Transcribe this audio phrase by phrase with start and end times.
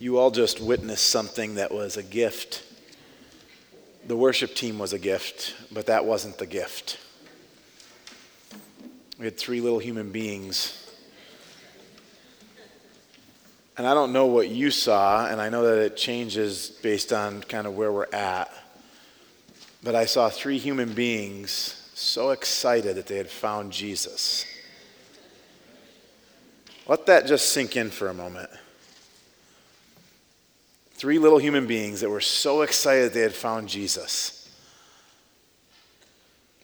[0.00, 2.62] You all just witnessed something that was a gift.
[4.06, 6.98] The worship team was a gift, but that wasn't the gift.
[9.18, 10.88] We had three little human beings.
[13.76, 17.42] And I don't know what you saw, and I know that it changes based on
[17.42, 18.52] kind of where we're at.
[19.82, 24.44] But I saw three human beings so excited that they had found Jesus.
[26.86, 28.50] Let that just sink in for a moment.
[30.98, 34.50] Three little human beings that were so excited they had found Jesus.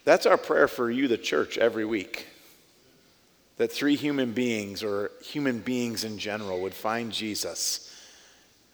[0.05, 2.27] That's our prayer for you, the church, every week.
[3.59, 7.97] That three human beings, or human beings in general, would find Jesus.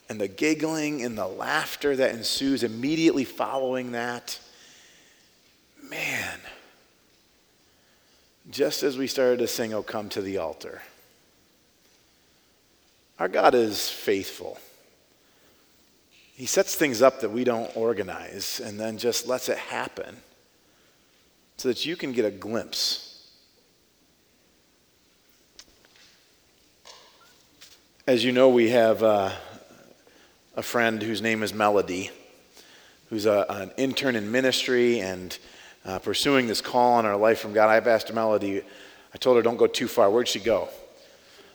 [0.09, 4.41] And the giggling and the laughter that ensues immediately following that,
[5.91, 6.41] man,
[8.51, 10.81] just as we started to sing, Oh, come to the altar.
[13.19, 14.59] Our God is faithful.
[16.41, 20.17] He sets things up that we don't organize and then just lets it happen
[21.59, 23.31] so that you can get a glimpse.
[28.07, 29.33] As you know, we have uh,
[30.57, 32.11] a friend whose name is Melody,
[33.11, 35.37] who's a, an intern in ministry and
[35.85, 37.69] uh, pursuing this call on our life from God.
[37.69, 38.63] I've asked Melody,
[39.13, 40.11] I told her, don't go too far.
[40.11, 40.71] Where'd she go?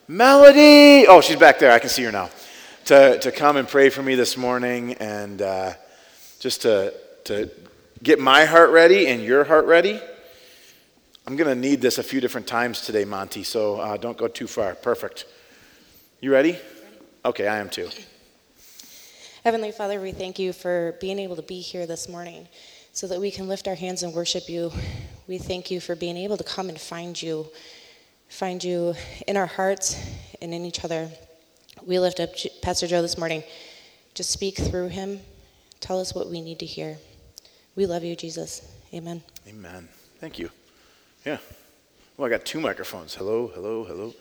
[0.07, 1.07] Melody!
[1.07, 1.71] Oh, she's back there.
[1.71, 2.29] I can see her now
[2.85, 5.73] to, to come and pray for me this morning and uh,
[6.39, 7.49] just to, to
[8.03, 9.99] get my heart ready and your heart ready.
[11.25, 14.27] I'm going to need this a few different times today, Monty, so uh, don't go
[14.27, 14.75] too far.
[14.75, 15.25] Perfect.
[16.21, 16.59] You ready?
[17.25, 17.89] Okay, I am too.
[19.43, 22.47] Heavenly Father, we thank you for being able to be here this morning
[22.93, 24.71] so that we can lift our hands and worship you.
[25.27, 27.47] We thank you for being able to come and find you,
[28.29, 28.93] find you
[29.27, 29.99] in our hearts
[30.39, 31.09] and in each other
[31.83, 32.29] we lift up
[32.61, 33.43] Pastor Joe this morning.
[34.13, 35.19] Just speak through him.
[35.79, 36.97] Tell us what we need to hear.
[37.75, 38.71] We love you, Jesus.
[38.93, 39.21] Amen.
[39.47, 39.89] Amen.
[40.19, 40.49] Thank you.
[41.25, 41.37] Yeah.
[42.17, 43.13] Well, I got two microphones.
[43.13, 44.13] Hello, hello, hello.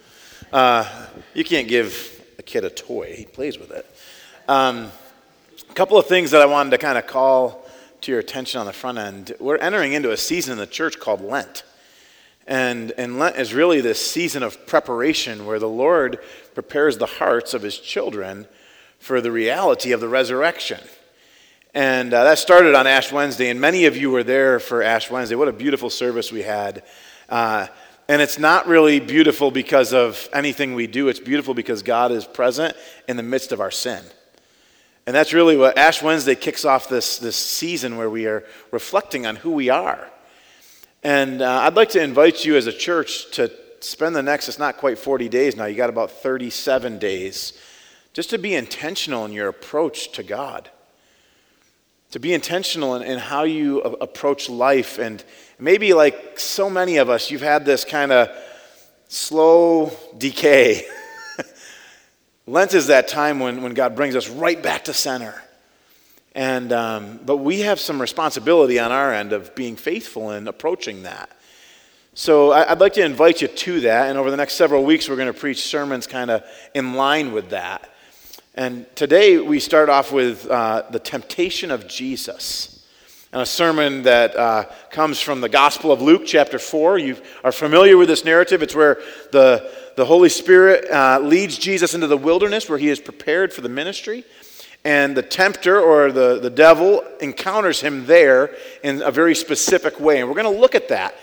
[0.52, 3.86] Uh, you can't give a kid a toy, he plays with it.
[4.48, 4.90] Um,
[5.70, 7.66] a couple of things that I wanted to kind of call
[8.00, 9.34] to your attention on the front end.
[9.38, 11.62] We're entering into a season in the church called Lent.
[12.46, 16.18] And, and Lent is really this season of preparation where the Lord
[16.54, 18.46] prepares the hearts of his children
[18.98, 20.80] for the reality of the resurrection.
[21.74, 25.10] And uh, that started on Ash Wednesday, and many of you were there for Ash
[25.10, 25.34] Wednesday.
[25.34, 26.84] What a beautiful service we had.
[27.28, 27.66] Uh,
[28.08, 32.26] and it's not really beautiful because of anything we do, it's beautiful because God is
[32.26, 32.76] present
[33.08, 34.04] in the midst of our sin.
[35.06, 39.26] And that's really what Ash Wednesday kicks off this, this season where we are reflecting
[39.26, 40.10] on who we are.
[41.04, 44.58] And uh, I'd like to invite you as a church to spend the next, it's
[44.58, 47.52] not quite 40 days now, you got about 37 days,
[48.14, 50.70] just to be intentional in your approach to God.
[52.12, 54.98] To be intentional in, in how you a- approach life.
[54.98, 55.22] And
[55.58, 58.30] maybe, like so many of us, you've had this kind of
[59.08, 60.86] slow decay.
[62.46, 65.42] Lent is that time when, when God brings us right back to center.
[66.34, 71.04] And, um, but we have some responsibility on our end of being faithful in approaching
[71.04, 71.30] that.
[72.14, 74.08] So I'd like to invite you to that.
[74.08, 77.32] And over the next several weeks, we're going to preach sermons kind of in line
[77.32, 77.90] with that.
[78.54, 82.86] And today we start off with uh, the temptation of Jesus.
[83.32, 86.98] And a sermon that uh, comes from the Gospel of Luke, chapter 4.
[86.98, 88.62] You are familiar with this narrative.
[88.62, 89.00] It's where
[89.32, 93.60] the, the Holy Spirit uh, leads Jesus into the wilderness where he is prepared for
[93.60, 94.24] the ministry.
[94.84, 100.20] And the tempter or the, the devil encounters him there in a very specific way.
[100.20, 101.14] And we're going to look at that.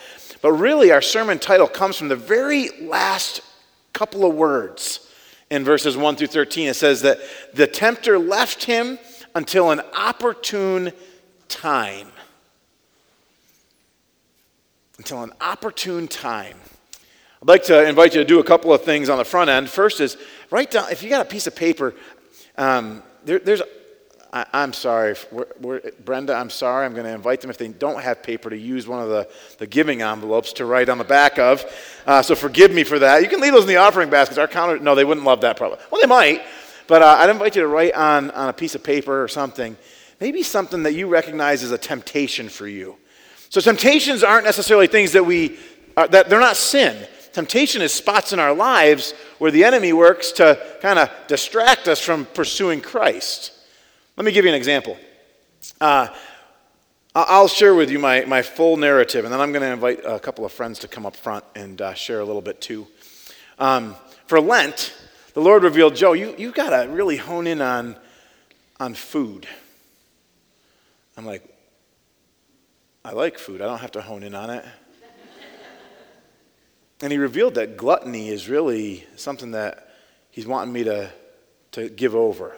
[0.42, 3.42] But really, our sermon title comes from the very last
[3.94, 5.08] couple of words
[5.52, 6.70] in verses 1 through 13.
[6.70, 7.20] It says that
[7.54, 8.98] the tempter left him
[9.36, 10.92] until an opportune
[11.48, 12.08] time.
[14.98, 16.58] Until an opportune time.
[17.42, 19.70] I'd like to invite you to do a couple of things on the front end.
[19.70, 20.18] First is
[20.50, 21.94] write down, if you got a piece of paper,
[22.58, 23.62] um, there, there's,
[24.34, 26.86] I, am sorry, we're, we're, Brenda, I'm sorry.
[26.86, 29.30] I'm going to invite them, if they don't have paper, to use one of the,
[29.58, 31.66] the giving envelopes to write on the back of.
[32.06, 33.22] Uh, so forgive me for that.
[33.24, 34.38] You can leave those in the offering baskets.
[34.38, 35.80] Our counter, no, they wouldn't love that probably.
[35.92, 36.44] Well, they might,
[36.88, 39.76] but uh, I'd invite you to write on, on a piece of paper or something,
[40.22, 42.96] maybe something that you recognize as a temptation for you.
[43.50, 45.60] So temptations aren't necessarily things that we,
[45.98, 47.06] uh, that they're not sin.
[47.34, 52.00] Temptation is spots in our lives where the enemy works to kind of distract us
[52.00, 53.54] from pursuing Christ.
[54.18, 54.98] Let me give you an example.
[55.80, 56.08] Uh,
[57.14, 60.20] I'll share with you my, my full narrative, and then I'm going to invite a
[60.20, 62.88] couple of friends to come up front and uh, share a little bit too.
[63.60, 63.96] Um,
[64.28, 64.94] for Lent,
[65.34, 67.98] the Lord revealed, Joe, you, you got to really hone in on,
[68.80, 69.48] on food.
[71.18, 71.44] I'm like,
[73.04, 73.62] I like food.
[73.62, 74.66] I don't have to hone in on it.
[77.02, 79.90] And he revealed that gluttony is really something that
[80.30, 81.10] he's wanting me to,
[81.72, 82.56] to give over.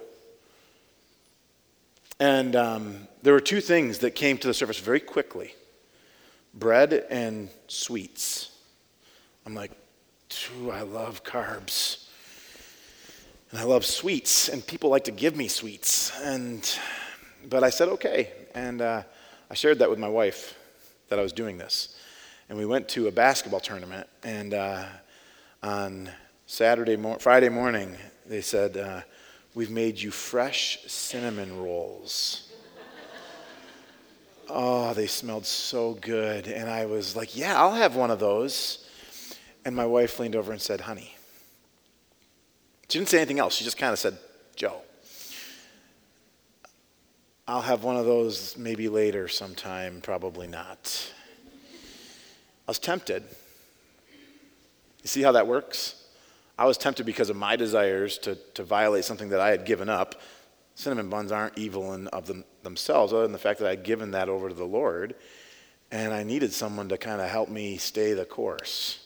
[2.20, 5.56] And um, there were two things that came to the surface very quickly
[6.54, 8.52] bread and sweets.
[9.46, 9.72] I'm like,
[10.72, 12.08] I love carbs.
[13.50, 16.12] And I love sweets, and people like to give me sweets.
[16.22, 16.68] And,
[17.50, 18.32] but I said, okay.
[18.56, 19.04] And uh,
[19.50, 20.58] I shared that with my wife
[21.10, 21.96] that I was doing this.
[22.54, 24.86] And we went to a basketball tournament, and uh,
[25.64, 26.12] on
[26.46, 27.98] Saturday, Friday morning,
[28.28, 29.02] they said, uh,
[29.56, 32.52] We've made you fresh cinnamon rolls.
[34.50, 36.48] oh, they smelled so good.
[36.48, 38.88] And I was like, Yeah, I'll have one of those.
[39.66, 41.16] And my wife leaned over and said, Honey.
[42.88, 43.56] She didn't say anything else.
[43.56, 44.16] She just kind of said,
[44.56, 44.84] Joe.
[47.48, 51.14] I'll have one of those maybe later sometime, probably not.
[52.68, 53.24] I was tempted.
[55.02, 56.06] You see how that works?
[56.58, 59.90] I was tempted because of my desires to, to violate something that I had given
[59.90, 60.16] up.
[60.76, 64.12] Cinnamon buns aren't evil in, of them, themselves, other than the fact that I'd given
[64.12, 65.16] that over to the Lord.
[65.92, 69.00] And I needed someone to kind of help me stay the course.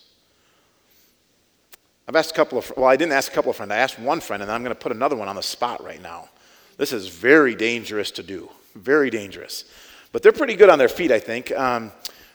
[2.07, 3.71] I've asked a couple of, well, I didn't ask a couple of friends.
[3.71, 6.01] I asked one friend, and I'm going to put another one on the spot right
[6.01, 6.29] now.
[6.77, 9.65] This is very dangerous to do, very dangerous.
[10.11, 11.51] But they're pretty good on their feet, I think.
[11.51, 11.91] Um,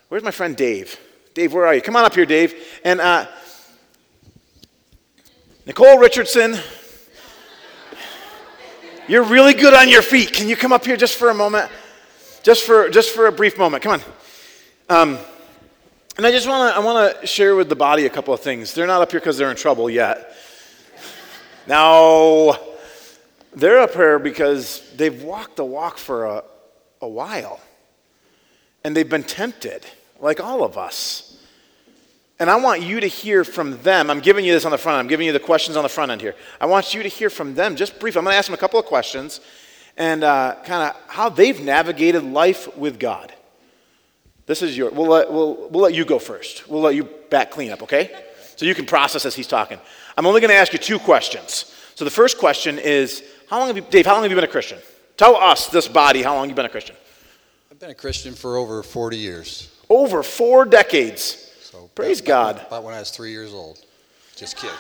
[0.09, 0.99] where's my friend Dave?
[1.35, 1.81] Dave, where are you?
[1.81, 2.55] Come on up here, Dave.
[2.85, 3.27] And uh,
[5.67, 6.57] Nicole Richardson,
[9.09, 10.33] you're really good on your feet.
[10.33, 11.71] Can you come up here just for a moment?
[12.43, 13.83] Just for, just for a brief moment.
[13.83, 14.03] Come on.
[14.89, 15.19] Um,
[16.19, 18.41] and I just want to I want to share with the body a couple of
[18.41, 18.75] things.
[18.75, 20.37] They're not up here because they're in trouble yet.
[21.67, 22.59] Now,
[23.55, 26.45] they're up here because they've walked the walk for a,
[27.01, 27.61] a while.
[28.85, 29.87] And they've been tempted,
[30.23, 31.29] like all of us.
[32.39, 34.11] And I want you to hear from them.
[34.11, 34.99] I'm giving you this on the front.
[34.99, 36.35] I'm giving you the questions on the front end here.
[36.61, 38.19] I want you to hear from them just briefly.
[38.19, 39.41] I'm going to ask them a couple of questions
[39.97, 43.33] and uh, kind of how they've navigated life with God.
[44.47, 46.69] This is your, we'll let, we'll, we'll let you go first.
[46.69, 48.25] We'll let you back clean up, okay?
[48.57, 49.79] So you can process as he's talking.
[50.17, 51.73] I'm only going to ask you two questions.
[51.95, 54.45] So the first question is, how long have you, Dave, how long have you been
[54.45, 54.79] a Christian?
[55.17, 56.97] Tell us, this body, how long you've been a Christian.
[57.71, 59.72] I've been a Christian for over 40 years.
[59.89, 61.51] Over four decades.
[61.63, 62.67] So Praise about, God.
[62.67, 63.79] About, when I was three years old.
[64.37, 64.77] Just kidding.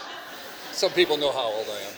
[0.73, 1.93] Some people know how old I am.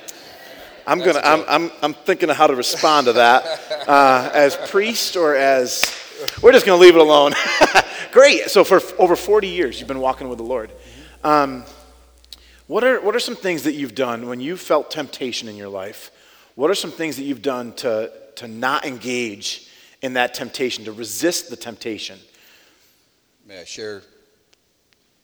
[0.87, 1.27] I'm That's gonna.
[1.27, 1.45] I'm.
[1.49, 1.73] I'm.
[1.83, 3.45] I'm thinking of how to respond to that,
[3.89, 5.93] uh, as priest or as.
[6.43, 7.33] We're just gonna leave it alone.
[8.13, 8.51] Great.
[8.51, 10.71] So for f- over 40 years, you've been walking with the Lord.
[11.23, 11.65] Um,
[12.67, 15.69] what are What are some things that you've done when you felt temptation in your
[15.69, 16.11] life?
[16.55, 19.69] What are some things that you've done to to not engage
[20.03, 22.19] in that temptation, to resist the temptation?
[23.47, 24.03] May I share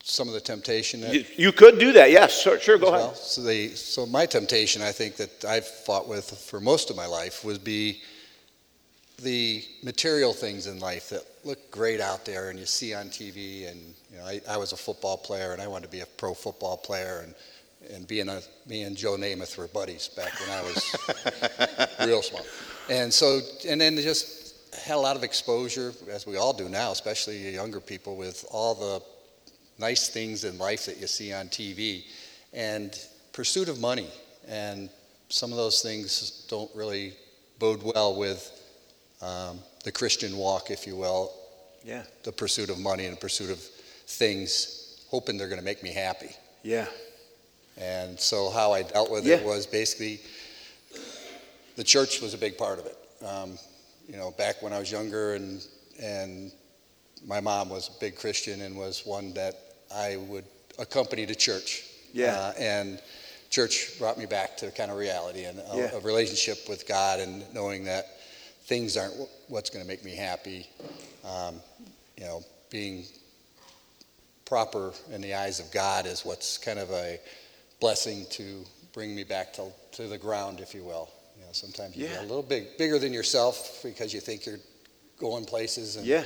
[0.03, 2.11] some of the temptation that You, you could do that.
[2.11, 2.41] Yes.
[2.41, 2.59] Sure.
[2.59, 3.17] sure go as ahead.
[3.17, 7.07] So, the, so my temptation, I think that I've fought with for most of my
[7.07, 8.03] life, would be
[9.23, 13.71] the material things in life that look great out there and you see on TV.
[13.71, 16.07] And you know, I, I was a football player and I wanted to be a
[16.07, 17.21] pro football player.
[17.25, 17.35] And
[17.95, 22.45] and being a me and Joe Namath were buddies back when I was real small.
[22.91, 24.40] And so and then just
[24.83, 28.75] had a lot of exposure, as we all do now, especially younger people, with all
[28.75, 29.03] the
[29.79, 32.05] nice things in life that you see on TV,
[32.53, 32.99] and
[33.33, 34.09] pursuit of money.
[34.49, 34.91] And
[35.29, 37.15] some of those things don't really
[37.59, 38.51] bode well with
[39.23, 41.33] um, the Christian walk, if you will,
[41.85, 42.03] Yeah.
[42.25, 43.59] the pursuit of money and the pursuit of
[44.07, 46.31] things, hoping they're going to make me happy.
[46.63, 46.87] Yeah.
[47.79, 49.37] And so, how I dealt with Yeah.
[49.37, 50.21] it was basically
[51.77, 52.97] the church was a big part of it.
[53.25, 53.59] Um,
[54.11, 55.65] you know, back when I was younger, and
[56.03, 56.53] and
[57.27, 59.55] my mom was a big Christian and was one that
[59.95, 60.45] I would
[60.79, 61.85] accompany to church.
[62.13, 62.35] Yeah.
[62.35, 63.01] Uh, and
[63.51, 65.95] church brought me back to kind of reality and a, Yeah.
[65.95, 68.07] a relationship with God, and knowing that
[68.65, 69.15] things aren't
[69.49, 70.67] what's going to make me happy.
[71.25, 71.61] Um,
[72.17, 73.05] you know, being
[74.45, 77.21] proper in the eyes of God is what's kind of a
[77.81, 81.09] blessing to bring me back to, to the ground, if you will.
[81.41, 82.13] You know, sometimes you Yeah.
[82.17, 84.61] get a little big, bigger than yourself because you think you're
[85.19, 86.25] going places, and Yeah.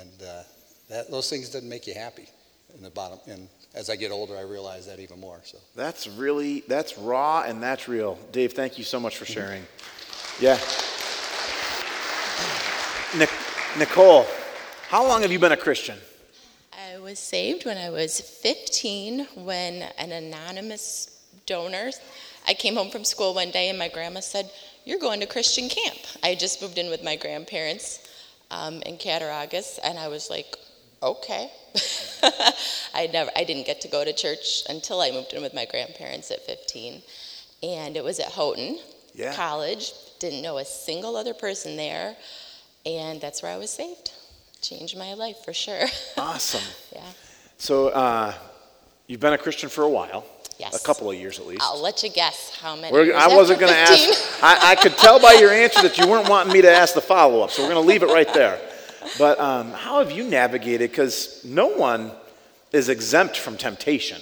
[0.00, 0.42] and uh,
[0.88, 2.28] that those things doesn't make you happy
[2.74, 3.20] in the bottom.
[3.26, 5.40] And as I get older, I realize that even more.
[5.44, 8.18] So That's really that's raw and that's real.
[8.32, 9.66] Dave, thank you so much for sharing.
[10.40, 10.58] Yeah.
[13.16, 13.30] Nic-
[13.78, 14.26] Nicole,
[14.88, 15.98] how long have you been a Christian?
[16.72, 21.10] I was saved when I was 15 when an anonymous
[21.44, 21.90] donor
[22.48, 24.50] I came home from school one day and my grandma said,
[24.84, 25.98] You're going to Christian camp.
[26.22, 28.08] I had just moved in with my grandparents
[28.50, 30.56] um, in Cattaraugus, and I was like,
[31.02, 31.50] Okay.
[32.94, 35.66] I never, I didn't get to go to church until I moved in with my
[35.66, 37.02] grandparents at 15,
[37.62, 38.78] and it was at Houghton
[39.14, 39.34] Yeah.
[39.34, 39.92] College.
[40.18, 42.16] Didn't know a single other person there,
[42.86, 44.10] and that's where I was saved.
[44.62, 45.86] Changed my life for sure.
[46.16, 46.64] Awesome.
[46.92, 47.02] yeah.
[47.58, 48.32] So uh,
[49.06, 50.24] you've been a Christian for a while.
[50.58, 50.80] Yes.
[50.80, 51.62] A couple of years at least.
[51.62, 52.92] I'll let you guess how many.
[52.92, 54.42] We're, I wasn't going to ask.
[54.42, 57.00] I, I could tell by your answer that you weren't wanting me to ask the
[57.00, 58.60] follow up, so we're going to leave it right there.
[59.18, 60.90] But um, how have you navigated?
[60.90, 62.10] Because no one
[62.72, 64.20] is exempt from temptation.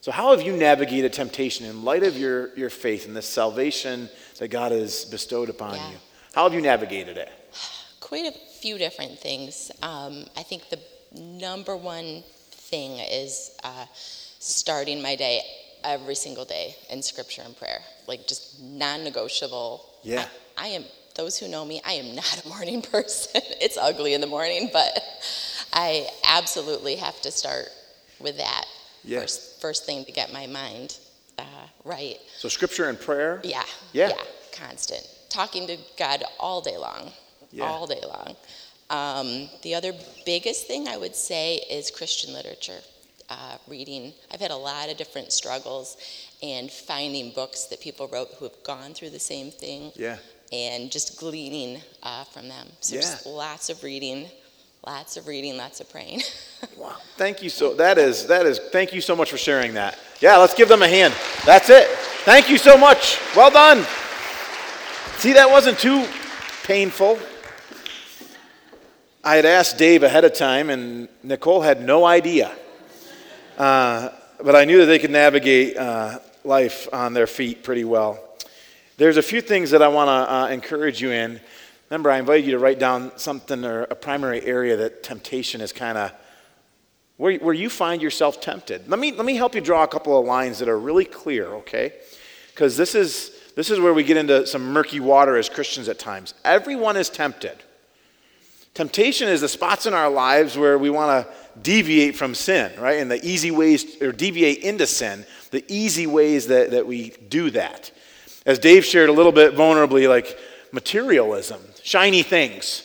[0.00, 4.08] So, how have you navigated temptation in light of your, your faith and this salvation
[4.38, 5.90] that God has bestowed upon Yeah.
[5.90, 5.96] you?
[6.32, 7.30] How have you navigated it?
[8.00, 9.70] Quite a few different things.
[9.82, 10.78] Um, I think the
[11.12, 13.86] number one thing is uh,
[14.38, 15.42] starting my day
[15.86, 19.84] every single day in scripture and prayer, like just non-negotiable.
[20.02, 20.26] Yeah.
[20.58, 20.84] I, I am.
[21.14, 23.40] Those who know me, I am not a morning person.
[23.60, 25.00] it's ugly in the morning, but
[25.72, 27.68] I absolutely have to start
[28.20, 28.66] with that
[29.02, 29.20] Yeah.
[29.20, 29.60] first.
[29.62, 30.98] First thing to get my mind
[31.38, 31.42] uh,
[31.84, 32.18] right.
[32.36, 33.40] So, scripture and prayer?
[33.44, 33.62] Yeah.
[33.92, 34.12] Yeah.
[34.52, 35.06] Constant.
[35.30, 37.12] Talking to God all day long.
[37.50, 37.64] Yeah.
[37.64, 38.36] All day long.
[38.90, 39.92] Um, the other
[40.26, 42.80] biggest thing I would say is Christian literature.
[43.28, 44.12] Uh, reading.
[44.32, 45.96] I've had a lot of different struggles
[46.44, 50.18] and finding books that people wrote who have gone through the same thing Yeah.
[50.52, 52.68] and just gleaning uh, from them.
[52.80, 53.00] So Yeah.
[53.00, 54.28] just lots of reading,
[54.86, 56.22] lots of reading, lots of praying.
[56.76, 56.96] Wow.
[57.16, 59.98] Thank you so that is that is thank you so much for sharing that.
[60.20, 61.12] Yeah, let's give them a hand.
[61.44, 61.86] That's it.
[62.24, 63.18] Thank you so much.
[63.34, 63.84] Well done.
[65.18, 66.06] See that wasn't too
[66.64, 67.18] painful.
[69.24, 72.52] I had asked Dave ahead of time and Nicole had no idea.
[73.56, 74.10] Uh,
[74.42, 78.18] but I knew that they could navigate uh, life on their feet pretty well.
[78.98, 81.40] There's a few things that I want to uh, encourage you in.
[81.90, 85.72] Remember, I invited you to write down something or a primary area that temptation is
[85.72, 86.12] kind of
[87.16, 88.88] where, where you find yourself tempted.
[88.88, 91.46] Let me, let me help you draw a couple of lines that are really clear,
[91.46, 91.92] okay?
[92.48, 95.98] Because this is, this is where we get into some murky water as Christians at
[95.98, 96.34] times.
[96.44, 97.56] Everyone is tempted.
[98.74, 103.00] Temptation is the spots in our lives where we want to deviate from sin, right?
[103.00, 107.50] And the easy ways, or deviate into sin, the easy ways that, that we do
[107.50, 107.90] that.
[108.44, 110.38] As Dave shared a little bit vulnerably, like
[110.72, 112.82] materialism, shiny things.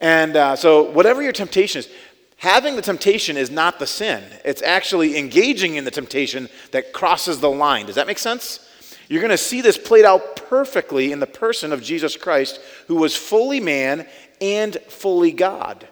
[0.00, 1.88] And uh, so, whatever your temptation is,
[2.36, 4.24] having the temptation is not the sin.
[4.44, 7.86] It's actually engaging in the temptation that crosses the line.
[7.86, 8.68] Does that make sense?
[9.08, 12.96] You're going to see this played out perfectly in the person of Jesus Christ, who
[12.96, 14.06] was fully man
[14.40, 15.86] and fully God.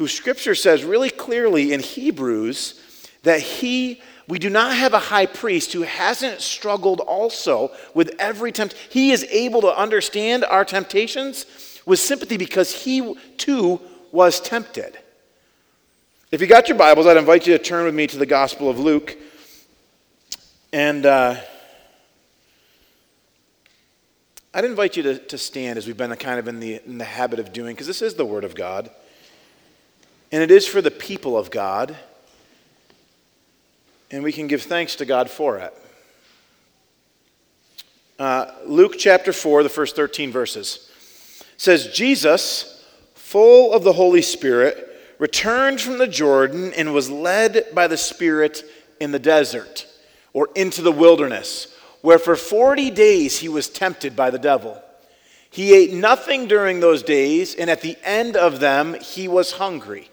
[0.00, 2.80] Who Scripture says really clearly in Hebrews
[3.22, 8.50] that he, we do not have a high priest who hasn't struggled also with every
[8.50, 8.74] tempt.
[8.88, 11.44] He is able to understand our temptations
[11.84, 13.78] with sympathy because he too
[14.10, 14.98] was tempted.
[16.32, 18.70] If you got your Bibles, I'd invite you to turn with me to the Gospel
[18.70, 19.18] of Luke.
[20.72, 21.36] And uh,
[24.54, 27.04] I'd invite you to, to stand as we've been kind of in the, in the
[27.04, 28.90] habit of doing, because this is the Word of God.
[30.32, 31.96] And it is for the people of God.
[34.10, 35.74] And we can give thanks to God for it.
[38.18, 40.90] Uh, Luke chapter 4, the first 13 verses
[41.56, 42.84] says, Jesus,
[43.14, 44.86] full of the Holy Spirit,
[45.18, 48.62] returned from the Jordan and was led by the Spirit
[49.00, 49.86] in the desert
[50.34, 54.82] or into the wilderness, where for 40 days he was tempted by the devil.
[55.50, 60.09] He ate nothing during those days, and at the end of them he was hungry.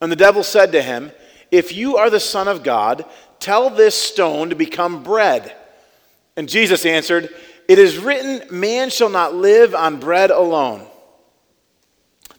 [0.00, 1.12] And the devil said to him,
[1.50, 3.04] If you are the Son of God,
[3.40, 5.54] tell this stone to become bread.
[6.36, 7.34] And Jesus answered,
[7.66, 10.86] It is written, Man shall not live on bread alone.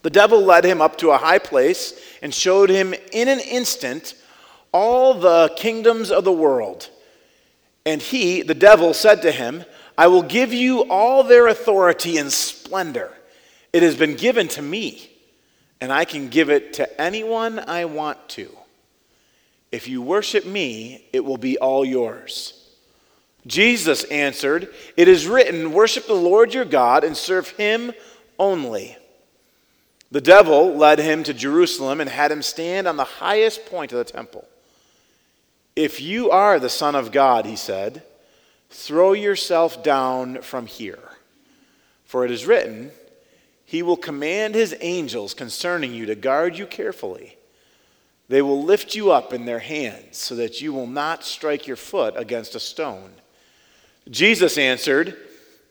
[0.01, 4.15] The devil led him up to a high place and showed him in an instant
[4.71, 6.89] all the kingdoms of the world.
[7.85, 9.65] And he, the devil, said to him,
[9.97, 13.11] I will give you all their authority and splendor.
[13.73, 15.08] It has been given to me,
[15.81, 18.49] and I can give it to anyone I want to.
[19.71, 22.55] If you worship me, it will be all yours.
[23.47, 27.93] Jesus answered, It is written, Worship the Lord your God and serve him
[28.37, 28.97] only.
[30.11, 33.99] The devil led him to Jerusalem and had him stand on the highest point of
[33.99, 34.47] the temple.
[35.75, 38.03] If you are the Son of God, he said,
[38.69, 40.99] throw yourself down from here.
[42.05, 42.91] For it is written,
[43.69, 47.37] He will command His angels concerning you to guard you carefully.
[48.27, 51.75] They will lift you up in their hands so that you will not strike your
[51.75, 53.11] foot against a stone.
[54.09, 55.15] Jesus answered,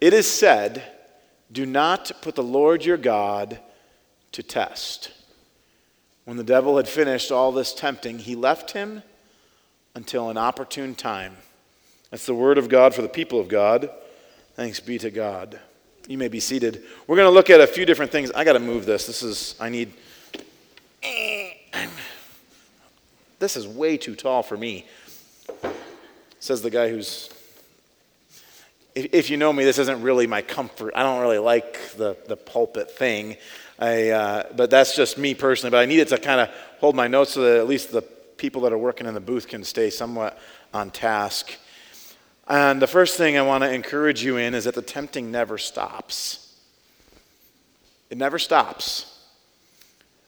[0.01, 0.85] It is said,
[1.51, 3.59] Do not put the Lord your God
[4.31, 5.11] to test.
[6.25, 9.03] When the devil had finished all this tempting, he left him
[9.97, 11.37] until an opportune time.
[12.13, 13.91] That's the word of God for the people of God.
[14.55, 15.59] Thanks be to God.
[16.09, 16.85] You may be seated.
[17.07, 18.33] We're going to look at a few different things.
[18.33, 19.07] I got to move this.
[19.07, 19.93] This is, I need.
[23.39, 24.87] This is way too tall for me.
[26.41, 27.29] Says the guy who's.
[28.95, 30.95] If, if you know me, this isn't really my comfort.
[30.97, 33.37] I don't really like the, the pulpit thing.
[33.79, 35.71] I, uh, but that's just me personally.
[35.71, 36.49] But I needed to kind of
[36.81, 38.01] hold my notes so that at least the
[38.39, 40.39] people that are working in the booth can stay somewhat
[40.73, 41.55] on task.
[42.49, 45.59] And the first thing I want to encourage you in is that the tempting never
[45.59, 46.57] stops.
[48.09, 49.19] It never stops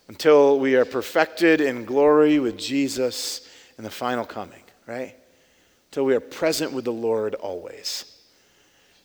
[0.06, 3.48] until we are perfected in glory with Jesus
[3.78, 5.14] in the final coming, right?
[5.88, 8.04] Until we are present with the Lord always.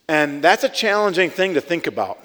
[0.10, 2.20] And that's a challenging thing to think about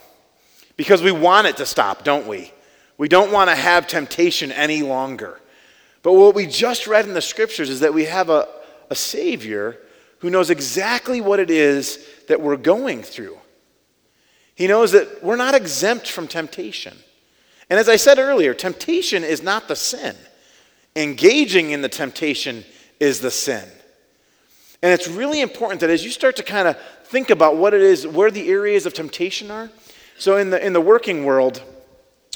[0.76, 2.52] because we want it to stop, don't we?
[2.99, 5.40] We don't want to have temptation any longer.
[6.02, 8.49] But what we just read in the scriptures is that we have a,
[8.90, 9.78] a Savior
[10.21, 11.99] who knows exactly what it is
[12.29, 13.39] that we're going through.
[14.55, 16.97] He knows that we're not exempt from temptation.
[17.69, 20.17] And as I said earlier, temptation is not the sin,
[20.95, 22.65] engaging in the temptation
[22.99, 23.67] is the sin.
[24.83, 27.81] And it's really important that as you start to kind of think about what it
[27.81, 29.71] is, where the areas of temptation are.
[30.19, 31.62] So in the, in the working world,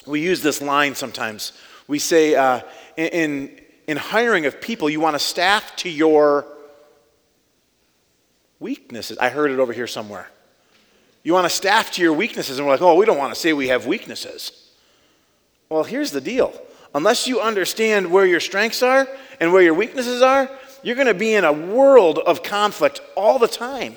[0.06, 1.52] we use this line sometimes.
[1.86, 2.60] We say, uh,
[2.96, 6.46] in, in hiring of people, you want to staff to your
[8.60, 9.18] weaknesses.
[9.18, 10.28] I heard it over here somewhere.
[11.22, 13.40] You want to staff to your weaknesses, and we're like, oh, we don't want to
[13.40, 14.70] say we have weaknesses.
[15.68, 16.52] Well, here's the deal
[16.94, 19.08] unless you understand where your strengths are
[19.40, 20.48] and where your weaknesses are,
[20.84, 23.96] you're going to be in a world of conflict all the time.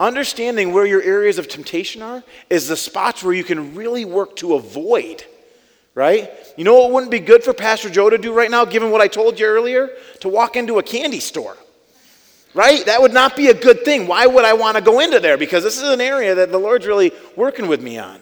[0.00, 4.34] Understanding where your areas of temptation are is the spots where you can really work
[4.36, 5.22] to avoid,
[5.94, 6.32] right?
[6.56, 9.02] You know what wouldn't be good for Pastor Joe to do right now, given what
[9.02, 9.90] I told you earlier?
[10.20, 11.56] To walk into a candy store
[12.54, 12.84] right?
[12.86, 14.06] That would not be a good thing.
[14.06, 15.36] Why would I want to go into there?
[15.36, 18.20] Because this is an area that the Lord's really working with me on.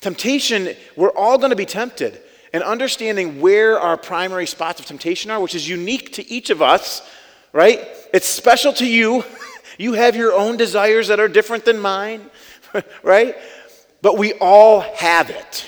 [0.00, 2.20] Temptation, we're all going to be tempted.
[2.52, 6.60] And understanding where our primary spots of temptation are, which is unique to each of
[6.60, 7.00] us,
[7.52, 7.80] right?
[8.12, 9.24] It's special to you.
[9.78, 12.30] You have your own desires that are different than mine,
[13.02, 13.34] right?
[14.02, 15.66] But we all have it.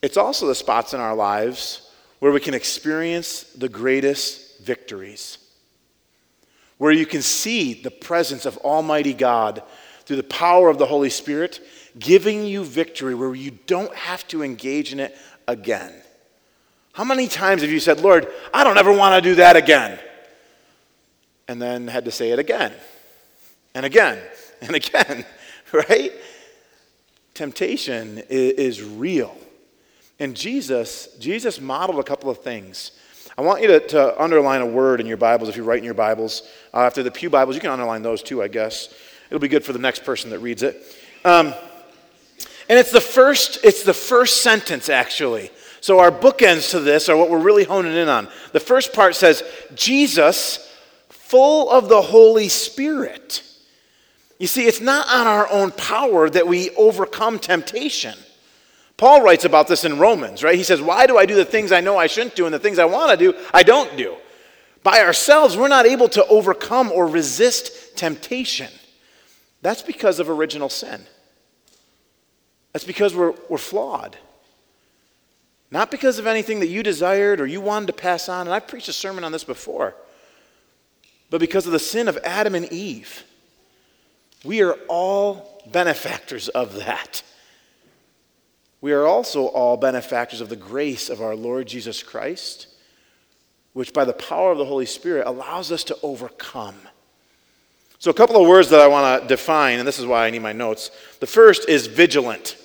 [0.00, 5.43] It's also the spots in our lives where we can experience the greatest victories
[6.78, 9.62] where you can see the presence of Almighty God
[10.04, 11.60] through the power of the Holy Spirit,
[11.98, 15.16] giving you victory where you don't have to engage in it
[15.48, 15.92] again.
[16.92, 19.98] How many times have you said, Lord, I don't ever want to do that again?
[21.48, 22.72] And then had to say it again,
[23.74, 24.18] and again,
[24.62, 25.24] and again,
[25.72, 26.12] right?
[27.34, 29.36] Temptation is real.
[30.20, 32.92] And Jesus, Jesus modeled a couple of things
[33.36, 35.84] I want you to, to underline a word in your Bibles if you write in
[35.84, 36.48] your Bibles.
[36.72, 38.94] Uh, after the Pew Bibles, you can underline those too, I guess.
[39.28, 40.76] It'll be good for the next person that reads it.
[41.24, 41.52] Um,
[42.68, 45.50] and it's the first, it's the first sentence, actually.
[45.80, 48.28] So our bookends to this are what we're really honing in on.
[48.52, 49.42] The first part says,
[49.74, 50.72] Jesus,
[51.08, 53.42] full of the Holy Spirit.
[54.38, 58.14] You see, it's not on our own power that we overcome temptation.
[58.96, 60.56] Paul writes about this in Romans, right?
[60.56, 62.58] He says, Why do I do the things I know I shouldn't do and the
[62.58, 64.16] things I want to do, I don't do?
[64.82, 68.70] By ourselves, we're not able to overcome or resist temptation.
[69.62, 71.06] That's because of original sin.
[72.72, 74.18] That's because we're, we're flawed.
[75.70, 78.46] Not because of anything that you desired or you wanted to pass on.
[78.46, 79.94] And I've preached a sermon on this before.
[81.30, 83.24] But because of the sin of Adam and Eve.
[84.44, 87.22] We are all benefactors of that
[88.84, 92.66] we are also all benefactors of the grace of our Lord Jesus Christ,
[93.72, 96.74] which by the power of the Holy Spirit allows us to overcome.
[97.98, 100.30] So, a couple of words that I want to define, and this is why I
[100.30, 100.90] need my notes.
[101.20, 102.58] The first is vigilant.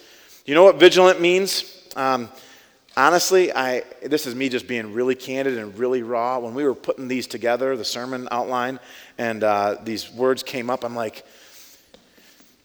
[0.45, 1.87] You know what vigilant means?
[1.95, 2.27] Um,
[2.97, 6.37] honestly, I, this is me just being really candid and really raw.
[6.39, 8.81] When we were putting these together, the sermon outline,
[9.17, 11.25] and uh, these words came up, I'm like,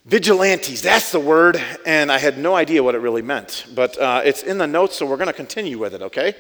[0.07, 3.65] Vigilantes, that's the word, and I had no idea what it really meant.
[3.75, 6.35] But uh, it's in the notes, so we're going to continue with it, okay?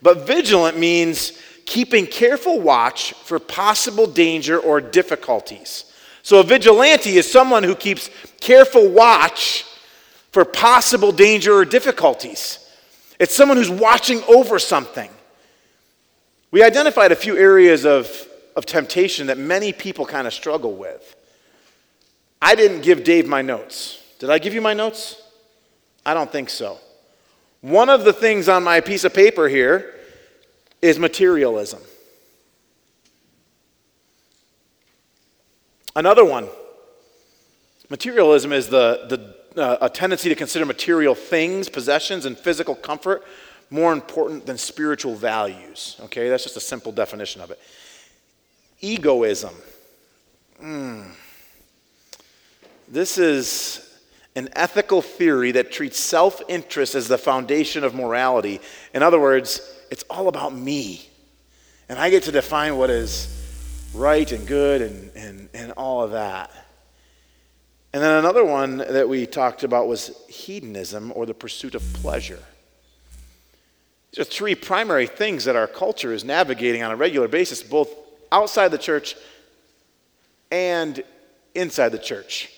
[0.00, 5.92] But vigilant means keeping careful watch for possible danger or difficulties.
[6.22, 9.64] So a vigilante is someone who keeps careful watch
[10.30, 12.60] for possible danger or difficulties.
[13.18, 15.10] It's someone who's watching over something.
[16.52, 21.16] We identified a few areas of, of temptation that many people kind of struggle with.
[22.42, 24.02] I didn't give Dave my notes.
[24.18, 25.20] Did I give you my notes?
[26.04, 26.78] I don't think so.
[27.60, 29.94] One of the things on my piece of paper here
[30.80, 31.82] is materialism.
[35.94, 36.48] Another one
[37.90, 43.24] materialism is the, the, uh, a tendency to consider material things, possessions, and physical comfort
[43.68, 45.96] more important than spiritual values.
[46.04, 47.58] Okay, that's just a simple definition of it.
[48.80, 49.54] Egoism.
[50.62, 51.12] Mm.
[52.90, 53.88] This is
[54.34, 58.60] an ethical theory that treats self interest as the foundation of morality.
[58.92, 59.60] In other words,
[59.92, 61.08] it's all about me.
[61.88, 63.36] And I get to define what is
[63.94, 66.50] right and good and, and, and all of that.
[67.92, 72.38] And then another one that we talked about was hedonism or the pursuit of pleasure.
[74.12, 77.88] These are three primary things that our culture is navigating on a regular basis, both
[78.32, 79.14] outside the church
[80.50, 81.02] and
[81.54, 82.52] inside the church.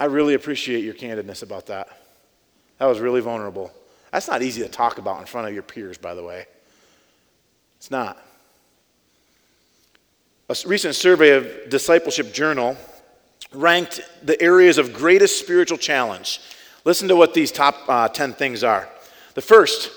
[0.00, 1.88] I really appreciate your candidness about that.
[2.78, 3.70] That was really vulnerable.
[4.10, 6.46] That's not easy to talk about in front of your peers, by the way.
[7.76, 8.16] It's not.
[10.48, 12.78] A recent survey of Discipleship Journal
[13.52, 16.40] ranked the areas of greatest spiritual challenge.
[16.86, 18.88] Listen to what these top uh, 10 things are.
[19.34, 19.90] The first,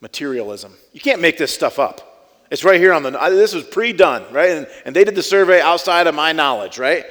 [0.00, 0.74] materialism.
[0.92, 2.08] You can't make this stuff up.
[2.50, 4.50] It's right here on the, this was pre done, right?
[4.50, 7.06] And, and they did the survey outside of my knowledge, right?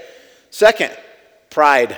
[0.51, 0.95] Second,
[1.51, 1.95] pride.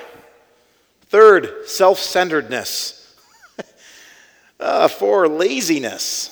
[1.05, 3.15] Third, self centeredness.
[4.59, 6.29] uh, four, laziness.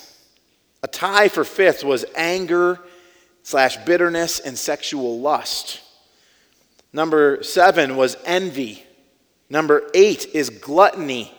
[0.84, 2.80] A tie for fifth was anger
[3.44, 5.80] slash bitterness and sexual lust.
[6.92, 8.84] Number seven was envy.
[9.50, 11.32] Number eight is gluttony.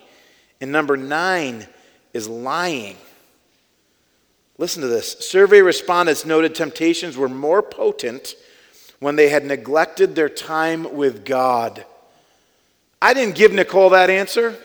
[0.61, 1.67] And number nine
[2.13, 2.95] is lying.
[4.57, 5.13] Listen to this.
[5.19, 8.35] Survey respondents noted temptations were more potent
[9.03, 11.85] when they had neglected their time with God.
[13.01, 14.57] I didn't give Nicole that answer.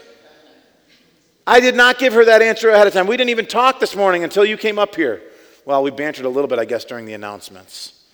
[1.44, 3.08] I did not give her that answer ahead of time.
[3.08, 5.20] We didn't even talk this morning until you came up here.
[5.64, 8.04] Well, we bantered a little bit, I guess, during the announcements.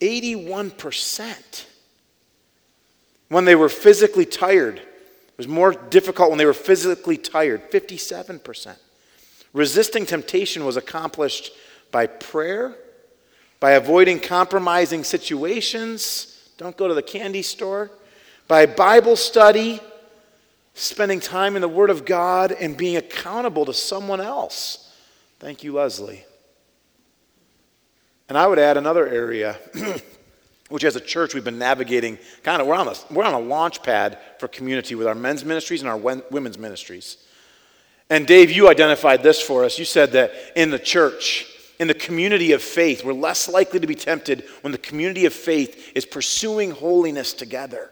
[0.00, 1.64] 81%
[3.28, 4.78] when they were physically tired.
[4.78, 8.76] It was more difficult when they were physically tired, 57%.
[9.52, 11.52] Resisting temptation was accomplished
[11.92, 12.74] by prayer
[13.60, 16.50] by avoiding compromising situations.
[16.58, 17.90] Don't go to the candy store.
[18.46, 19.80] By Bible study,
[20.74, 24.94] spending time in the Word of God, and being accountable to someone else.
[25.38, 26.24] Thank you, Leslie.
[28.28, 29.58] And I would add another area,
[30.68, 33.40] which as a church we've been navigating, kind of, we're on, a, we're on a
[33.40, 37.16] launch pad for community with our men's ministries and our women's ministries.
[38.10, 39.78] And Dave, you identified this for us.
[39.78, 41.46] You said that in the church,
[41.78, 45.32] in the community of faith, we're less likely to be tempted when the community of
[45.32, 47.90] faith is pursuing holiness together.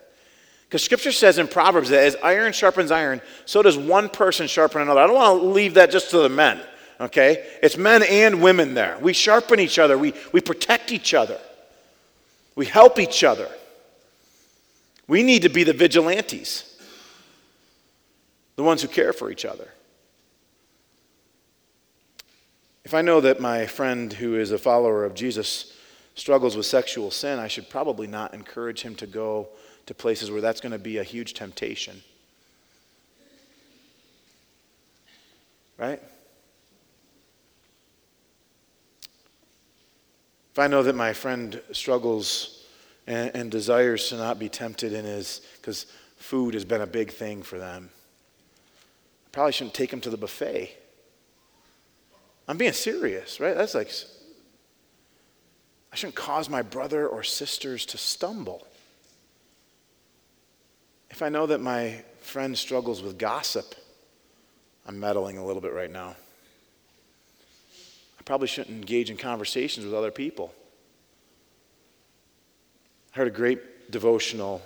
[0.65, 4.83] Because scripture says in Proverbs that as iron sharpens iron, so does one person sharpen
[4.83, 5.01] another.
[5.01, 6.61] I don't want to leave that just to the men,
[7.01, 7.47] okay?
[7.63, 8.99] It's men and women there.
[9.01, 11.39] We sharpen each other, we, we protect each other,
[12.57, 13.49] we help each other.
[15.09, 16.77] We need to be the vigilantes,
[18.57, 19.69] the ones who care for each other.
[22.87, 25.77] If I know that my friend who is a follower of Jesus
[26.15, 29.49] struggles with sexual sin, I should probably not encourage him to go
[29.87, 32.01] to places where that's going to be a huge temptation.
[35.77, 36.01] Right?
[40.53, 42.67] If I know that my friend struggles
[43.09, 45.87] and, and desires to not be tempted in his, because
[46.19, 47.91] food has been a big thing for them,
[49.27, 50.86] I probably shouldn't take him to the buffet.
[52.49, 53.57] I'm being serious, right?
[53.57, 53.91] That's like,
[55.93, 58.67] I shouldn't cause my brother or sisters to stumble.
[61.11, 63.75] If I know that my friend struggles with gossip,
[64.87, 66.15] I'm meddling a little bit right now.
[68.19, 70.53] I probably shouldn't engage in conversations with other people.
[73.15, 74.63] I heard a great devotional.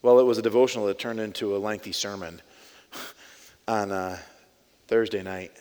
[0.00, 2.40] Well, it was a devotional that turned into a lengthy sermon
[3.68, 4.18] on uh,
[4.86, 5.52] Thursday night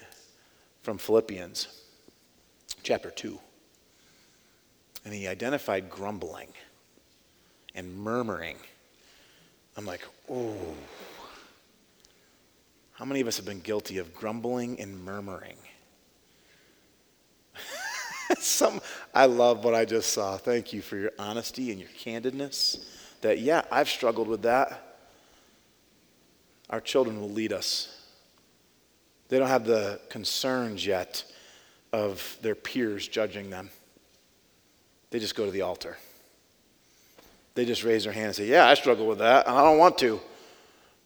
[0.81, 1.67] from Philippians
[2.83, 3.39] chapter 2.
[5.05, 6.49] And he identified grumbling
[7.75, 8.57] and murmuring.
[9.77, 10.55] I'm like, oh.
[12.93, 15.57] How many of us have been guilty of grumbling and murmuring?
[18.37, 18.81] Some,
[19.13, 20.37] I love what I just saw.
[20.37, 22.85] Thank you for your honesty and your candidness.
[23.21, 24.97] That, yeah, I've struggled with that.
[26.69, 28.00] Our children will lead us
[29.31, 31.23] They don't have the concerns yet
[31.93, 33.69] of their peers judging them.
[35.09, 35.97] They just go to the altar.
[37.55, 39.77] They just raise their hand and say, Yeah, I struggle with that, and I don't
[39.77, 40.19] want to.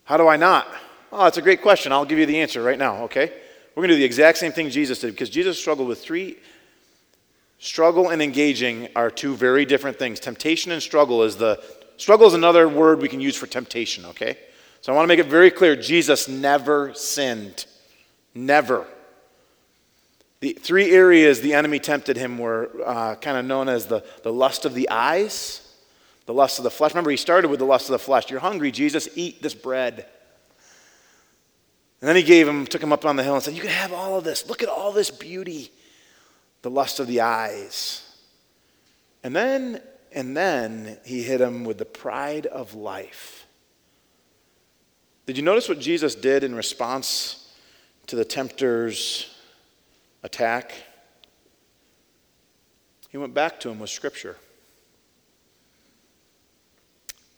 [0.05, 0.67] How do I not?
[1.11, 1.91] Oh, that's a great question.
[1.91, 3.31] I'll give you the answer right now, okay?
[3.75, 6.39] We're going to do the exact same thing Jesus did because Jesus struggled with three.
[7.59, 10.19] Struggle and engaging are two very different things.
[10.19, 11.63] Temptation and struggle is the.
[11.97, 14.35] Struggle is another word we can use for temptation, okay?
[14.81, 17.67] So I want to make it very clear Jesus never sinned.
[18.35, 18.85] Never.
[20.41, 24.33] The three areas the enemy tempted him were uh, kind of known as the, the
[24.33, 25.61] lust of the eyes,
[26.25, 26.91] the lust of the flesh.
[26.91, 28.29] Remember, he started with the lust of the flesh.
[28.29, 30.05] You're hungry, Jesus, eat this bread.
[32.01, 33.71] And then he gave him, took him up on the hill and said, You can
[33.71, 34.47] have all of this.
[34.47, 35.71] Look at all this beauty.
[36.61, 38.01] The lust of the eyes.
[39.23, 43.47] And then, and then he hit him with the pride of life.
[45.25, 47.44] Did you notice what Jesus did in response
[48.07, 49.35] to the tempter's
[50.23, 50.73] attack?
[53.09, 54.37] He went back to him with scripture.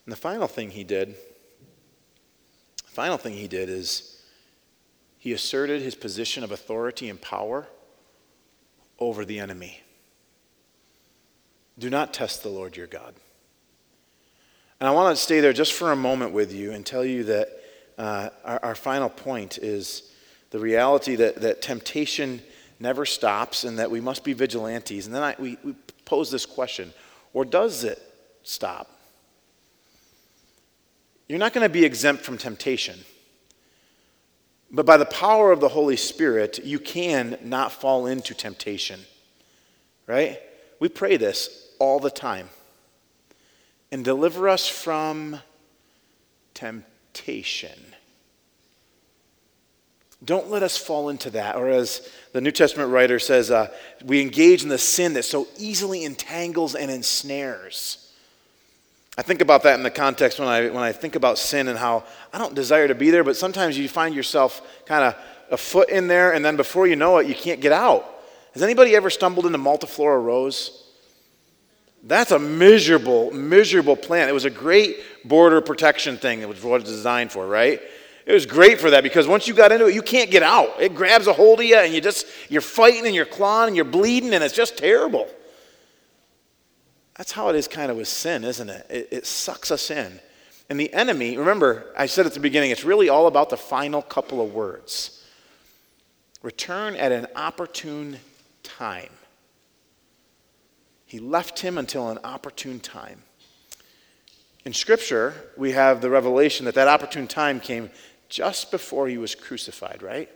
[0.06, 4.22] And the final thing he did, the final thing he did is
[5.18, 7.68] he asserted his position of authority and power
[9.00, 9.82] over the enemy.
[11.78, 13.14] Do not test the Lord your God.
[14.80, 17.26] And I want to stay there just for a moment with you and tell you
[17.26, 17.50] that
[17.98, 20.12] uh, our, our final point is
[20.52, 22.42] the reality that, that temptation
[22.80, 25.06] never stops and that we must be vigilantes.
[25.06, 25.74] And then I, we, we
[26.06, 26.94] pose this question
[27.34, 28.02] or does it
[28.44, 28.90] stop?
[31.28, 33.00] You're not going to be exempt from temptation.
[34.72, 39.00] But by the power of the Holy Spirit, you can not fall into temptation.
[40.08, 40.40] Right?
[40.80, 42.50] We pray this all the time.
[43.92, 45.40] And deliver us from
[46.54, 47.80] temptation.
[50.26, 51.56] Don't let us fall into that.
[51.56, 53.72] Or as the New Testament writer says, uh,
[54.04, 58.04] we engage in the sin that so easily entangles and ensnares.
[59.18, 61.78] I think about that in the context when I, when I think about sin and
[61.78, 65.16] how I don't desire to be there, but sometimes you find yourself kind of
[65.50, 68.06] a foot in there, and then before you know it, you can't get out.
[68.54, 70.84] Has anybody ever stumbled into multiflora rose?
[72.04, 74.30] That's a miserable, miserable plant.
[74.30, 76.42] It was a great border protection thing.
[76.42, 77.82] It was what it was designed for, right?
[78.28, 80.82] It was great for that because once you got into it, you can't get out.
[80.82, 83.76] It grabs a hold of you, and you just you're fighting and you're clawing and
[83.78, 85.30] you're bleeding, and it's just terrible.
[87.16, 88.86] That's how it is kind of with sin, isn't it?
[88.90, 89.08] it?
[89.12, 90.20] It sucks us in.
[90.70, 94.02] And the enemy, remember, I said at the beginning, it's really all about the final
[94.02, 95.24] couple of words
[96.44, 98.18] return at an opportune
[98.62, 99.10] time.
[101.06, 103.24] He left him until an opportune time.
[104.66, 107.90] In Scripture, we have the revelation that that opportune time came
[108.30, 110.30] just before he was crucified, right?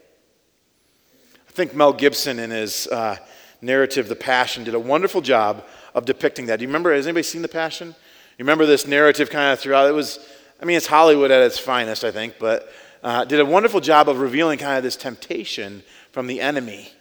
[1.47, 3.17] I think Mel Gibson, in his uh,
[3.61, 6.57] narrative, The Passion, did a wonderful job of depicting that.
[6.57, 6.93] Do you remember?
[6.93, 7.89] Has anybody seen The Passion?
[7.89, 9.89] You remember this narrative kind of throughout?
[9.89, 10.19] It was,
[10.61, 12.71] I mean, it's Hollywood at its finest, I think, but
[13.03, 16.91] uh, did a wonderful job of revealing kind of this temptation from the enemy.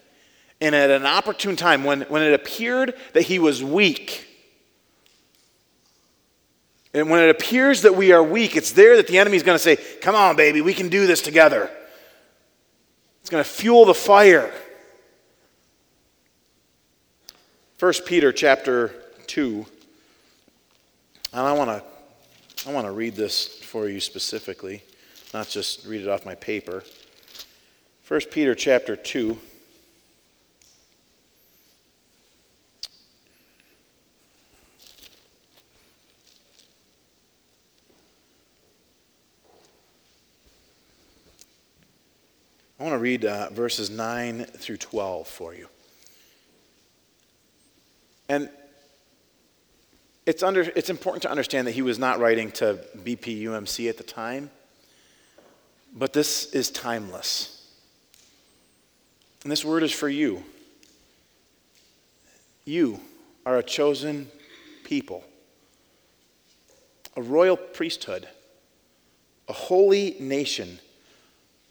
[0.61, 4.27] And at an opportune time, when, when it appeared that he was weak,
[6.93, 9.57] and when it appears that we are weak, it's there that the enemy is going
[9.57, 11.71] to say, Come on, baby, we can do this together.
[13.21, 14.53] It's going to fuel the fire.
[17.79, 18.95] 1 Peter chapter
[19.27, 19.65] 2.
[21.33, 21.85] And I want to
[22.69, 24.83] I want to read this for you specifically,
[25.33, 26.85] not just read it off my paper.
[28.07, 29.39] 1 Peter chapter 2.
[42.81, 45.69] I want to read uh, verses 9 through 12 for you.
[48.27, 48.49] And
[50.25, 54.03] it's, under, it's important to understand that he was not writing to BPUMC at the
[54.03, 54.51] time,
[55.95, 57.71] but this is timeless.
[59.43, 60.43] And this word is for you.
[62.65, 62.99] You
[63.45, 64.27] are a chosen
[64.85, 65.23] people,
[67.15, 68.27] a royal priesthood,
[69.51, 70.79] a holy nation,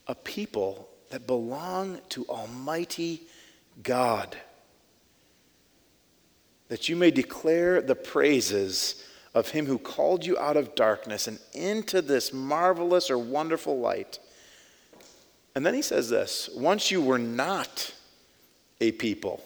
[0.05, 3.21] a people that belong to Almighty
[3.81, 4.37] God
[6.69, 11.39] that you may declare the praises of him who called you out of darkness and
[11.53, 14.19] into this marvelous or wonderful light.
[15.55, 17.93] And then he says this once you were not
[18.79, 19.43] a people,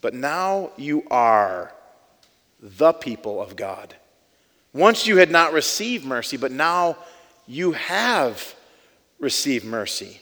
[0.00, 1.72] but now you are
[2.60, 3.94] the people of God.
[4.72, 6.96] Once you had not received mercy, but now
[7.46, 8.54] you have
[9.18, 10.20] received mercy.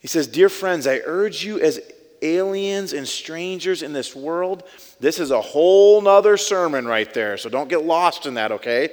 [0.00, 1.80] He says, Dear friends, I urge you as
[2.22, 4.64] aliens and strangers in this world.
[4.98, 8.90] This is a whole nother sermon right there, so don't get lost in that, okay?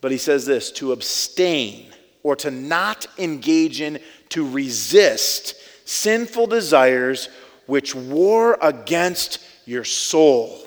[0.00, 1.86] But he says this to abstain
[2.22, 3.98] or to not engage in,
[4.30, 7.28] to resist sinful desires
[7.66, 10.58] which war against your soul.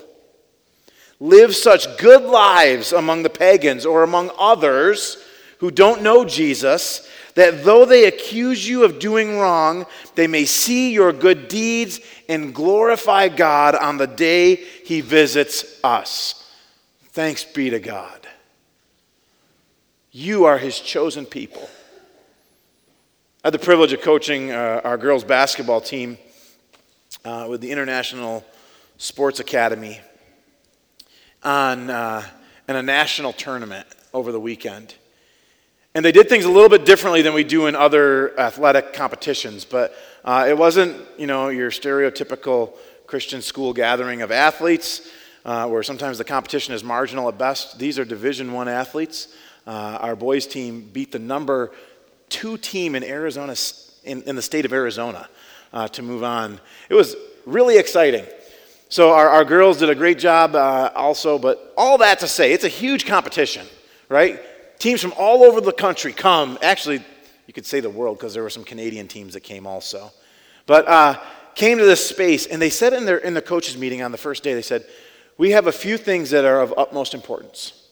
[1.18, 5.16] Live such good lives among the pagans or among others
[5.58, 10.92] who don't know Jesus that though they accuse you of doing wrong, they may see
[10.92, 16.50] your good deeds and glorify God on the day he visits us.
[17.10, 18.26] Thanks be to God.
[20.10, 21.68] You are his chosen people.
[23.44, 26.16] I had the privilege of coaching uh, our girls' basketball team
[27.22, 28.44] uh, with the International
[28.96, 30.00] Sports Academy
[31.42, 32.24] on uh,
[32.66, 34.94] in a national tournament over the weekend.
[35.96, 39.64] And they did things a little bit differently than we do in other athletic competitions,
[39.64, 39.94] but
[40.26, 42.74] uh, it wasn't, you know, your stereotypical
[43.06, 45.08] Christian school gathering of athletes,
[45.46, 47.78] uh, where sometimes the competition is marginal at best.
[47.78, 49.28] These are Division One athletes.
[49.66, 51.72] Uh, our boys team beat the number
[52.28, 53.54] two team in Arizona,
[54.04, 55.30] in, in the state of Arizona,
[55.72, 56.60] uh, to move on.
[56.90, 58.26] It was really exciting.
[58.90, 62.52] So our, our girls did a great job uh, also, but all that to say,
[62.52, 63.66] it's a huge competition,
[64.10, 64.42] right?
[64.78, 66.58] Teams from all over the country come.
[66.62, 67.04] Actually,
[67.46, 70.10] you could say the world because there were some Canadian teams that came also.
[70.66, 71.20] But uh,
[71.54, 74.18] came to this space, and they said in their in the coaches' meeting on the
[74.18, 74.84] first day, they said,
[75.38, 77.88] "We have a few things that are of utmost importance.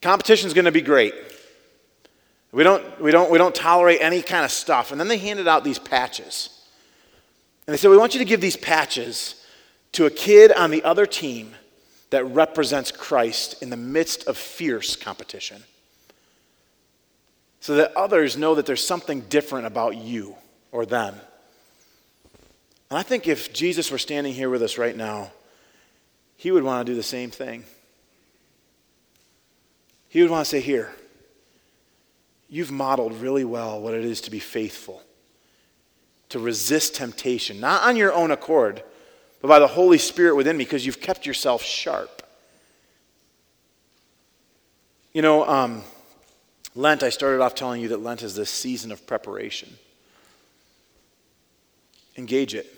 [0.00, 1.14] Competition is going to be great.
[2.50, 5.46] We don't we don't we don't tolerate any kind of stuff." And then they handed
[5.46, 6.66] out these patches,
[7.66, 9.36] and they said, "We want you to give these patches."
[9.96, 11.54] To a kid on the other team
[12.12, 15.62] that represents Christ in the midst of fierce competition.
[17.60, 20.36] So that others know that there's something different about you
[20.72, 21.14] or them.
[22.90, 25.32] And I think if Jesus were standing here with us right now,
[26.36, 27.64] he would want to do the same thing.
[30.10, 30.92] He would want to say, Here,
[32.50, 35.02] you've modeled really well what it is to be faithful,
[36.28, 38.82] to resist temptation, not on your own accord
[39.42, 42.22] but by the Holy Spirit within me because you've kept yourself sharp.
[45.12, 45.82] You know, um,
[46.74, 49.76] Lent, I started off telling you that Lent is this season of preparation.
[52.16, 52.72] Engage it.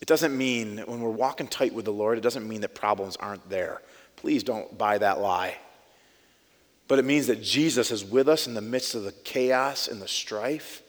[0.00, 3.16] It doesn't mean, when we're walking tight with the Lord, it doesn't mean that problems
[3.16, 3.82] aren't there.
[4.16, 5.56] Please don't buy that lie.
[6.88, 10.02] But it means that Jesus is with us in the midst of the chaos and
[10.02, 10.82] the strife.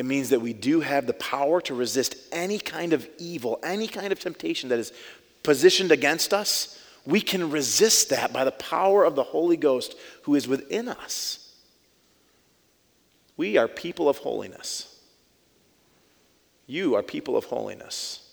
[0.00, 3.86] It means that we do have the power to resist any kind of evil, any
[3.86, 4.94] kind of temptation that is
[5.42, 6.82] positioned against us.
[7.04, 11.54] We can resist that by the power of the Holy Ghost who is within us.
[13.36, 14.98] We are people of holiness.
[16.66, 18.26] You are people of holiness.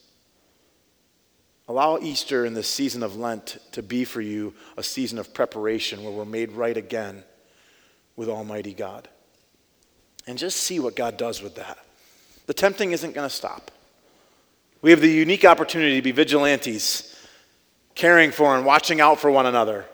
[1.68, 6.06] Allow Easter in this season of Lent to be for you a season of preparation
[6.06, 7.26] where we're made right again
[8.16, 9.10] with Almighty God
[10.28, 11.80] and just see what God does with that.
[12.46, 13.72] The tempting isn't going to stop.
[14.82, 17.18] We have the unique opportunity to be vigilantes,
[17.96, 19.86] caring for and watching out for one another.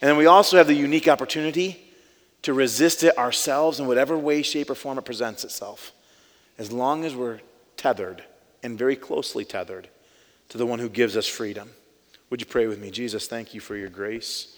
[0.00, 1.92] And then we also have the unique opportunity
[2.42, 5.92] to resist it ourselves in whatever way, shape, or form it presents itself,
[6.56, 7.40] as long as we're
[7.76, 8.22] tethered
[8.62, 9.88] and very closely tethered
[10.48, 11.70] to the one who gives us freedom.
[12.30, 12.90] Would you pray with me?
[12.90, 14.56] Jesus, thank you for your grace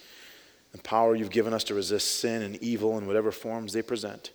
[0.72, 4.30] and power you've given us to resist sin and evil in whatever forms they present.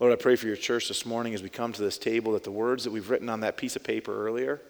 [0.00, 2.44] Lord, I pray for your church this morning as we come to this table that
[2.44, 4.60] the words that we've written on that piece of paper earlier,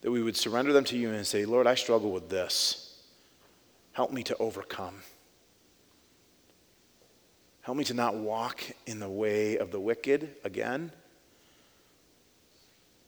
[0.00, 3.02] that we would surrender them to you and say, Lord, I struggle with this.
[3.92, 4.96] Help me to overcome.
[7.62, 10.90] Help me to not walk in the way of the wicked again,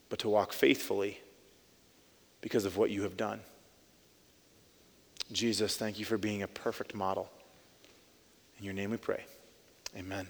[0.09, 1.19] but to walk faithfully
[2.43, 3.41] because of what you have done.
[5.33, 7.31] Jesus, thank you for being a perfect model.
[8.59, 9.24] In your name we pray.
[9.97, 10.29] Amen.